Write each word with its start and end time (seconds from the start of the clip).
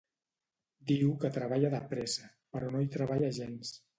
Diu 0.91 1.11
que 1.25 1.31
treballa 1.35 1.71
de 1.75 1.83
pressa, 1.93 2.27
però 2.57 2.73
no 2.77 2.83
hi 2.87 2.91
treballa 2.99 3.33
gens. 3.41 3.75